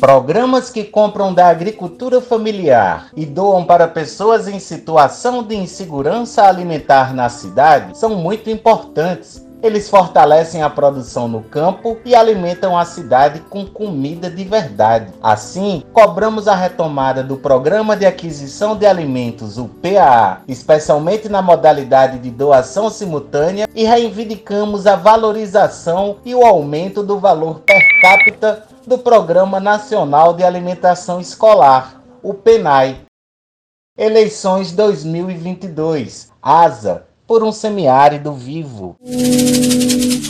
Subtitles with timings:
[0.00, 7.14] Programas que compram da agricultura familiar e doam para pessoas em situação de insegurança alimentar
[7.14, 9.45] na cidade são muito importantes.
[9.66, 15.12] Eles fortalecem a produção no campo e alimentam a cidade com comida de verdade.
[15.20, 22.20] Assim, cobramos a retomada do Programa de Aquisição de Alimentos, o PAA, especialmente na modalidade
[22.20, 28.96] de doação simultânea, e reivindicamos a valorização e o aumento do valor per capita do
[28.96, 33.00] Programa Nacional de Alimentação Escolar, o PENAI.
[33.98, 36.30] Eleições 2022.
[36.40, 38.96] ASA por um semiárido vivo.